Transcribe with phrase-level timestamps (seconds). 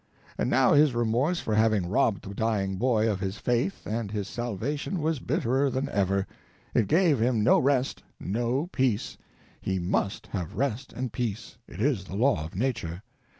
[0.35, 4.27] And now his remorse for having robbed the dying boy of his faith and his
[4.27, 6.25] salvation was bitterer than ever.
[6.73, 9.19] It gave him no rest, no peace.
[9.61, 13.03] He must have rest and peace—it is the law of nature.